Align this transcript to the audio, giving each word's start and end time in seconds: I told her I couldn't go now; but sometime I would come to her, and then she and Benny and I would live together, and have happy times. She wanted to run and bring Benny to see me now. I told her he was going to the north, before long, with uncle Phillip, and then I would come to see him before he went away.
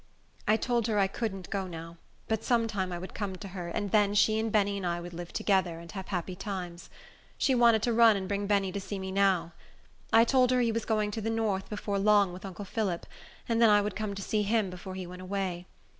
I 0.47 0.57
told 0.57 0.87
her 0.87 0.97
I 0.97 1.05
couldn't 1.05 1.51
go 1.51 1.67
now; 1.67 1.97
but 2.27 2.43
sometime 2.43 2.91
I 2.91 2.97
would 2.97 3.13
come 3.13 3.35
to 3.35 3.49
her, 3.49 3.67
and 3.67 3.91
then 3.91 4.15
she 4.15 4.39
and 4.39 4.51
Benny 4.51 4.75
and 4.77 4.83
I 4.83 4.99
would 4.99 5.13
live 5.13 5.31
together, 5.31 5.77
and 5.79 5.91
have 5.91 6.07
happy 6.07 6.35
times. 6.35 6.89
She 7.37 7.53
wanted 7.53 7.83
to 7.83 7.93
run 7.93 8.17
and 8.17 8.27
bring 8.27 8.47
Benny 8.47 8.71
to 8.71 8.81
see 8.81 8.97
me 8.97 9.11
now. 9.11 9.51
I 10.11 10.23
told 10.23 10.49
her 10.49 10.59
he 10.59 10.71
was 10.71 10.85
going 10.85 11.11
to 11.11 11.21
the 11.21 11.29
north, 11.29 11.69
before 11.69 11.99
long, 11.99 12.33
with 12.33 12.45
uncle 12.45 12.65
Phillip, 12.65 13.05
and 13.47 13.61
then 13.61 13.69
I 13.69 13.79
would 13.79 13.95
come 13.95 14.15
to 14.15 14.23
see 14.23 14.41
him 14.41 14.71
before 14.71 14.95
he 14.95 15.05
went 15.05 15.21
away. 15.21 15.67